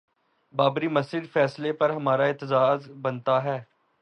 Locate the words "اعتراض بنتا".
2.25-3.43